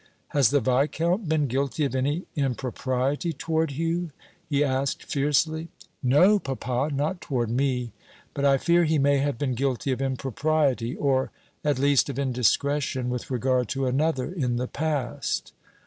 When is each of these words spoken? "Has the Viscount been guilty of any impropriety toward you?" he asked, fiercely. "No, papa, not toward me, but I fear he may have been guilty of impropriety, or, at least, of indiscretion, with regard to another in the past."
"Has 0.29 0.49
the 0.49 0.59
Viscount 0.61 1.29
been 1.29 1.45
guilty 1.45 1.85
of 1.85 1.93
any 1.93 2.23
impropriety 2.35 3.33
toward 3.33 3.69
you?" 3.73 4.09
he 4.49 4.63
asked, 4.63 5.03
fiercely. 5.03 5.67
"No, 6.01 6.39
papa, 6.39 6.89
not 6.91 7.21
toward 7.21 7.51
me, 7.51 7.91
but 8.33 8.43
I 8.43 8.57
fear 8.57 8.83
he 8.85 8.97
may 8.97 9.19
have 9.19 9.37
been 9.37 9.53
guilty 9.53 9.91
of 9.91 10.01
impropriety, 10.01 10.95
or, 10.95 11.29
at 11.63 11.77
least, 11.77 12.09
of 12.09 12.17
indiscretion, 12.17 13.11
with 13.11 13.29
regard 13.29 13.69
to 13.69 13.85
another 13.85 14.31
in 14.33 14.55
the 14.55 14.67
past." 14.67 15.53